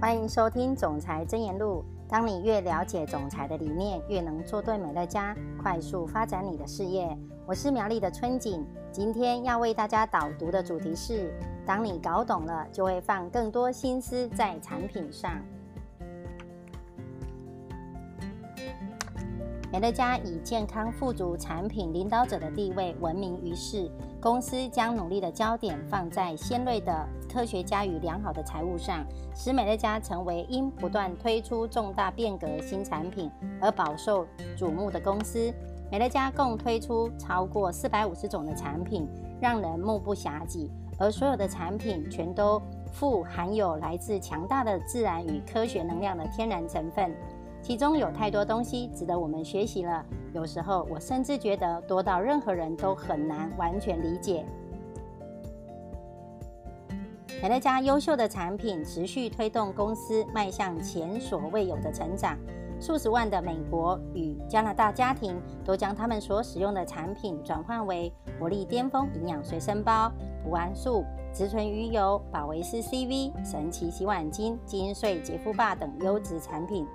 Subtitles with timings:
[0.00, 1.84] 欢迎收听《总裁真言录》。
[2.08, 7.18] 当你越了解总裁的理念，越能做对美乐家，快速发展你的事业。
[7.44, 11.34] 我是苗栗的春景，今天要为大家导读的主题是：
[11.66, 15.32] 当你搞懂了，就会放更多心思在产品上。
[19.72, 23.90] 美乐家以健康富足产品领导者的地位闻名于世。
[24.20, 35.52] 公司将努力的焦点放在先锐的科学家与良好的财务上，使美乐家成为因不断推出重大变革新产品而饱受瞩目的公司。
[35.90, 39.08] 美乐家共推出超过四百五十种的产品，
[39.40, 42.60] 让人目不暇接，而所有的产品全都
[42.92, 47.14] 富含有来自强大的自然与科学能量的天然成分。
[47.60, 50.04] 其中有太多东西值得我们学习了。
[50.32, 54.44] 有时候我甚至觉得多到任何人都很难完全理解。
[57.40, 62.36] 美乐家优秀的产品持续推动公司迈向前所未有的成长。
[62.80, 70.10] 数十万的美国与加拿大家庭都将他们所使用的产品转换为活力巅峰营养随身包、
[70.42, 71.04] 补安素。
[71.32, 76.86] 植醇鱼油、宝维斯 CV、神奇洗碗巾、金穗洁肤霸等优质产品，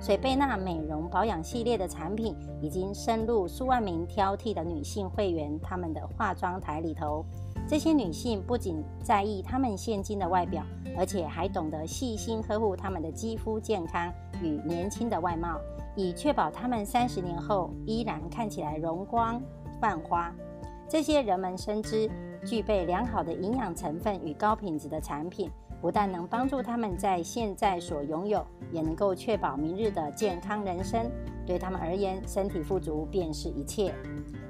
[0.00, 7.24] 水贝娜美容保养系列的产品已经深入数万名挑剔的女性会员他们的化妆台里头。
[7.68, 10.64] 这些女性不仅在意她们现今的外表，
[10.96, 14.10] 而且还懂得细心呵护她们的肌肤健康
[14.42, 15.60] 与年轻的外貌，
[15.94, 19.40] 以确保她们三十年后依然看起来容光
[19.80, 20.34] 焕发。
[20.88, 22.10] 这些人们深知。
[22.46, 31.10] 具备良好的营养成分与高品质的产品，不但能帮助他们在现在所拥有，也能够确保明日的健康人生。
[31.44, 33.92] 对他们而言，身体富足便是一切。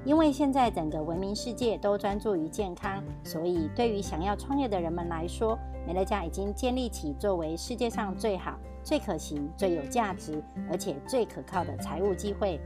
[0.05, 12.59] 因为现在整个文明世界都专注于健康，所以对于想要创业的人们来说，美乐家已经建立起作为世界上最好、最可行、最有价值，而且最可靠的财务机会。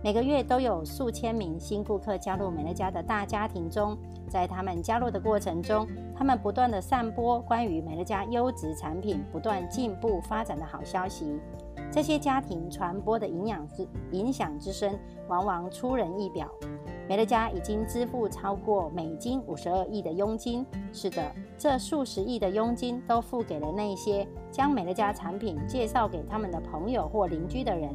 [0.00, 3.96] 每个月都有数千名新顾客加入美乐家的大家庭中，
[4.28, 11.40] 在他们加入的过程中，他们不断的散播关于美乐家优质产品不断进步发展的好消息。
[11.90, 16.48] 这些家庭传播的营养之影响之深，往往出人意表。
[17.08, 20.64] 美乐家已经支付超过美金五十二亿的佣金。
[20.92, 27.94] 是的，这数十亿的佣金都付给了那些将美乐家产品介绍给他们的朋友或邻居的人。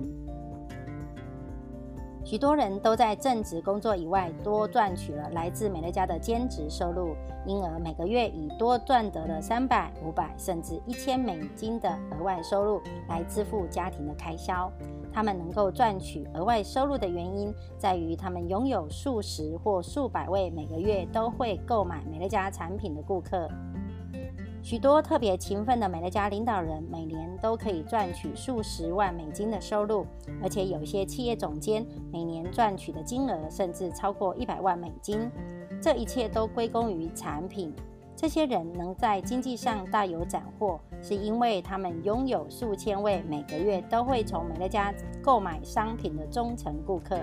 [2.33, 14.67] 许多人都在正职工作以外多赚取了来自美乐家的兼职收入，因而每个月以多赚得了三百、五百甚至一千美金的额外收入来支付家庭的开销。
[15.13, 23.47] 他们能够赚取额外收入的原因，在于他们拥有数十或数百位每个月都会购买美乐家产品的顾客。
[24.63, 30.05] 许多特别勤奋的美乐家领导人每年都可以赚取数十万美金的收入，
[30.41, 35.29] 而且有些企业总监每年赚取的金额甚至超过一百万美金。
[35.81, 37.73] 这一切都归功于产品。
[38.15, 47.19] 这些人能在经济上大有斩获，是因为他们拥有数千位每个月都会从美乐家购买商品的忠诚顾客。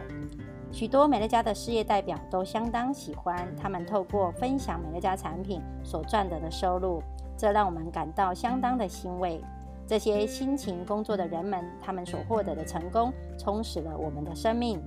[0.70, 7.02] 许多美乐家的事业代表都相当喜欢他们透过分享美乐家产品所赚得的收入。
[7.40, 9.42] 这让我们感到相当的欣慰。
[9.86, 14.78] 这些辛勤工作的人们，他们所获得的成功，充实了我们的生命。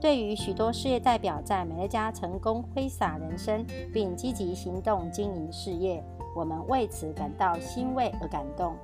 [0.00, 3.62] 对于许多事业代表在美乐家成功挥洒人生，
[3.92, 6.02] 并积极行动经营事业，
[6.34, 8.74] 我们为此感到欣慰而感动。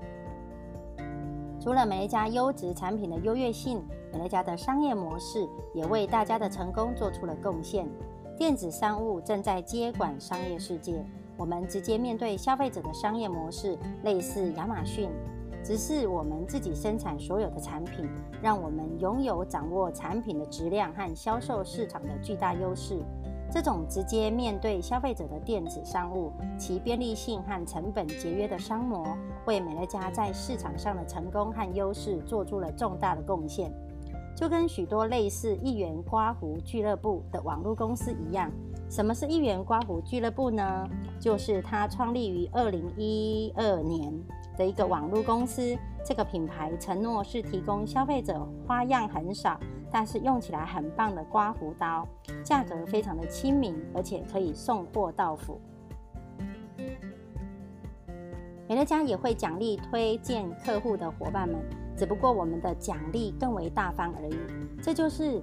[1.58, 3.82] 除了美乐家优质产品的优越性，
[4.12, 7.88] 美乐家的商业模式也为大家的成功做出了贡献。
[8.36, 11.02] 电子商务正在接管商业世界。
[11.36, 15.10] 我们直接面对消费者的商业模式，类似亚马逊，
[15.62, 18.08] 只是我们自己生产所有的产品，
[18.42, 22.98] 让我们拥有掌握产品的质量和销售市场的巨大优势。
[23.48, 29.06] 这种直接面对消费者的电子商务，其便利性和成本节约的商模，
[29.46, 33.72] 为美乐家在市场上的成功和优势做出了重大的贡献。
[34.34, 38.50] 就跟许多类似一元刮胡俱乐部的网络公司一样。
[38.88, 40.88] 什么是一元刮胡俱乐部呢？
[41.20, 44.12] 就是它创立于二零一二年
[44.56, 45.76] 的一个网络公司。
[46.04, 49.58] 这个品牌承诺是提供消费者花样很少，
[49.90, 52.06] 但是用起来很棒的刮胡刀，
[52.44, 55.60] 价格非常的亲民，而且可以送货到府。
[58.68, 61.60] 美乐家也会奖励推荐客户的伙伴们，
[61.96, 64.36] 只不过我们的奖励更为大方而已。
[64.80, 65.42] 这就是。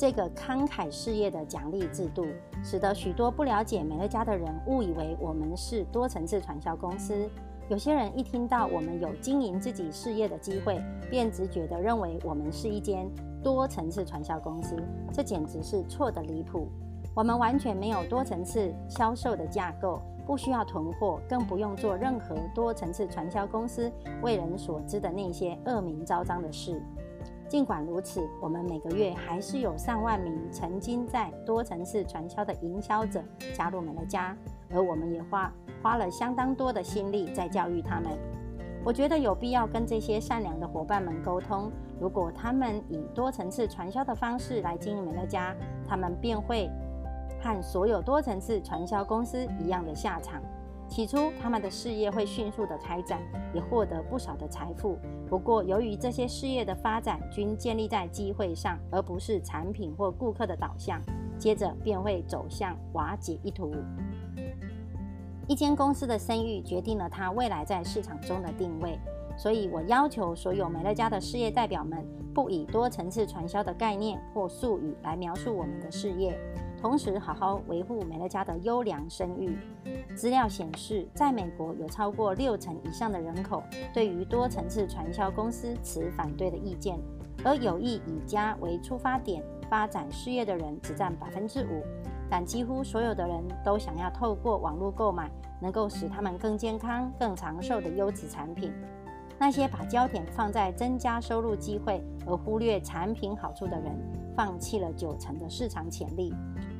[0.00, 2.24] 这个慷慨事业的奖励制度，
[2.64, 7.28] 使得许多不了解美乐家的人误以为我们是多层次传销公司。
[7.68, 13.06] 有些人一听到我们有经营自己事业的机会，便直觉地认为我们是一间
[13.42, 14.74] 多层次传销公司，
[15.12, 16.66] 这简直是错的离谱。
[17.14, 23.92] 我们完全没有多层次销售的架构，不需要囤货，更不用做任何多层次传销公司
[24.22, 26.82] 为人所知的那些恶名昭彰的事。
[27.50, 33.20] 尽管如此，我们每个月还是有上万名曾经在多层次传销的营销者
[33.52, 34.36] 加入美乐家。
[34.72, 35.52] 而我们也花
[35.82, 38.12] 花了相当多的心力在教育他们。
[38.84, 41.72] 我觉得有必要跟这些善良的伙伴们沟通。
[41.98, 45.52] 如果他们以多层次传销的方式来经营美乐家，
[45.88, 46.70] 他们便会
[47.42, 50.40] 和所有多层次传销公司一样的下场。
[50.90, 53.20] 起初，他们的事业会迅速的开展，
[53.54, 54.98] 也获得不少的财富。
[55.28, 61.00] 不过，由于这些事业的发展均建立在机会上，而不是产品或顾客的导向，
[61.38, 63.72] 接着便会走向瓦解一途。
[65.46, 68.98] 一间公司的声誉决定了它未来在市场中的定位，
[69.36, 72.04] 所以我要求所有美乐家的事业代表们，
[72.34, 76.36] 不以多层次传销的概念或术语来描述我们的事业，
[76.80, 79.58] 同时好好维护美乐家的优良声誉。
[80.14, 83.62] 资料显示，在美国有超过六成以上的人口
[83.92, 86.98] 对于多层次传销公司持反对的意见，
[87.44, 91.82] 而有意以家为出发点发展事业的人只占百分之五。
[92.30, 95.28] 但几乎所有的人都想要透过网络购买
[95.60, 98.72] 能够使他们更健康、更长寿的优质产品。
[99.36, 103.92] 那些把焦点放在增加收入机会而忽略产品好处的人，
[104.36, 106.32] 放弃了九成的市场潜力，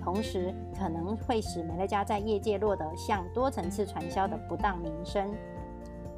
[0.02, 5.31] 同时可能会使美乐家在业界落得像多层次传销的不当名声。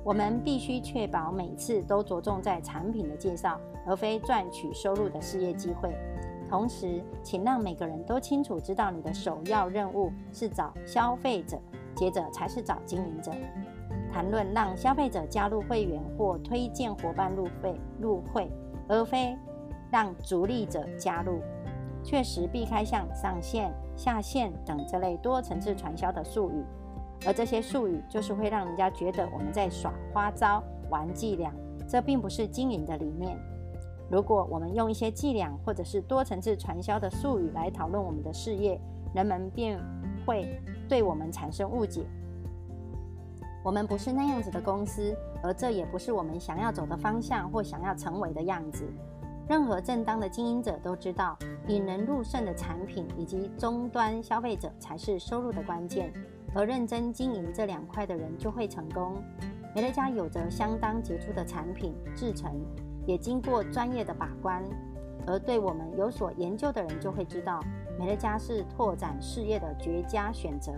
[0.05, 5.95] 我们必须确保每次都着重在产品的介绍，而非赚取收入的事业机会。
[6.49, 11.57] 同时，请让每个人都清楚知道，你的首要任务是找消费者，
[11.95, 13.31] 接着才是找经营者。
[14.13, 18.51] 谈论让消费者加入会员或推荐伙伴入会入会，
[18.89, 19.35] 而非
[19.91, 21.41] 让逐利者加入。
[22.05, 26.65] 确实避开像上线、下线等这类多层次传销的术语，
[27.27, 31.53] 而这些术语就是会让人家觉得我们在耍花招、玩伎俩，
[31.89, 33.39] 这并不是经营的理念。
[34.11, 38.79] 如果我们用一些伎俩或者是多层次传销的术语来讨论我们的事业，
[39.15, 39.81] 人们便
[40.27, 42.05] 会对我们产生误解。
[43.65, 48.85] 我们不是那样子的公司，而这也不是我们想要走的方向或想要成为的样子。
[49.49, 51.37] 任何正当的经营者都知道，
[51.69, 56.13] 引人入胜的产品以及终端消费者才是收入的关键，
[56.55, 59.23] 而认真经营这两块的人就会成功。
[59.75, 62.61] 美乐家有着相当杰出的产品制成。
[63.05, 64.63] 也经过专业的把关，
[65.27, 67.61] 而对我们有所研究的人就会知道，
[67.99, 70.73] 美乐家是拓展事业的绝佳选择。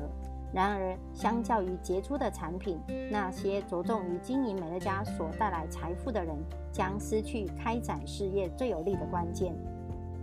[0.55, 2.79] 然而，相较于杰出的产品，
[3.11, 6.37] 那些着重于经营美乐家所带来财富的人，
[6.71, 9.53] 将失去开展事业最有利的关键。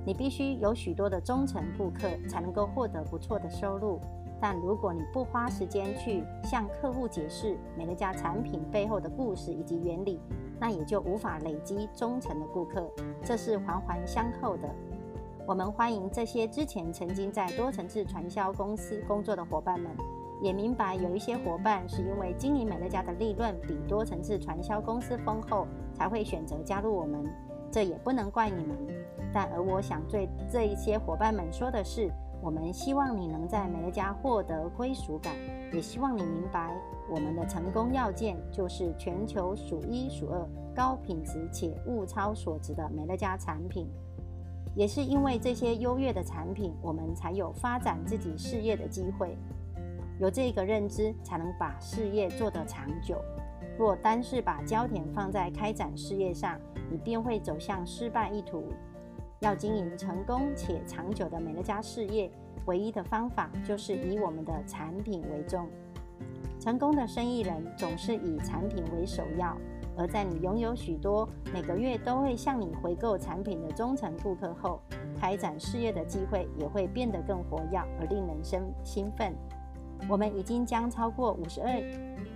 [0.05, 3.99] 你必须有许多的忠诚顾客，才能够获得不错的收入。
[4.39, 10.17] 但如果你不花时间去向客户解释美乐家产品背后的故事以及原理，
[10.61, 12.89] 那也就无法累积忠诚的顾客，
[13.21, 14.67] 这是环环相扣的。
[15.45, 19.91] 我们欢迎这些之前曾经在多层次传销公司工作的伙伴们，
[20.41, 27.25] 也明白有一些伙伴是因为经营美乐家的利润比多层次传销公司丰厚，才会选择加入我们。
[27.71, 28.75] 这也不能怪你们。
[29.33, 32.11] 但而我想对这一些伙伴们说的是。
[32.43, 35.35] 我们希望你能在美乐家获得归属感，
[35.71, 36.75] 也希望你明白，
[37.07, 40.43] 我们的成功要件就是全球数一数二、
[40.73, 43.87] 高品质且物超所值的美乐家产品。
[44.73, 49.37] 也是因为这些优越的产品，我们才有发展自己事业的机会。
[50.21, 53.19] 有这个认知，才能把事业做得长久。
[53.75, 56.59] 若单是把焦点放在开展事业上，
[56.91, 58.65] 你便会走向失败一途。
[59.39, 62.29] 要经营成功且长久的美乐家事业，
[62.67, 65.67] 唯一的方法就是以我们的产品为重。
[66.59, 69.57] 成功的生意人总是以产品为首要，
[69.97, 74.79] 而在你拥有许多每个月都会向你回购产品的忠诚顾客后，
[75.19, 79.33] 开展事业的机会也会变得更活跃而令人生兴奋。
[80.09, 81.79] 我们已经将超过五十二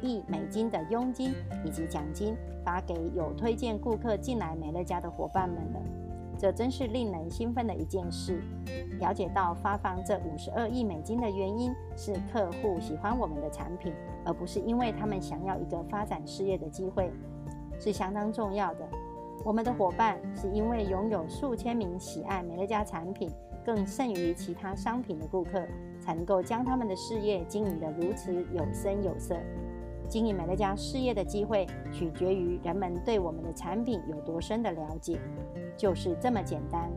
[0.01, 5.79] 亿美金的佣金以及奖金发给有推荐顾客进来美乐家的伙伴们了。
[6.37, 8.41] 这真是令人兴奋的一件事。
[8.99, 13.93] 了解到发放这五十二亿美金的原因是客户喜欢我们的产品，
[14.25, 17.09] 而不是因为他们想要一个发展事业的机会，
[17.79, 18.87] 是相当重要的。
[19.45, 23.29] 我们的伙伴是因为拥有数千名喜爱美乐家产品
[23.63, 25.61] 更胜于其他商品的顾客，
[26.05, 29.35] 才能够将他们的事业经营得如此有声有色。
[30.07, 35.19] 经营美乐家事业的机会，取决于人们对我们的产品有多深的了解，
[35.75, 36.91] 就是这么简单。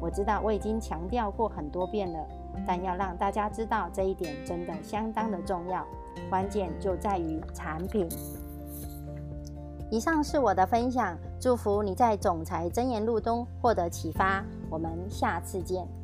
[0.00, 2.24] 我知道我已经强调过很多遍了，
[2.64, 5.84] 但要让大家知道这一点真的相当的重要。
[6.30, 8.08] 关键就在于产品。
[9.90, 14.44] 以上是我的分享，祝福你在总裁真言录中获得启发。
[14.70, 15.97] 我们下次见。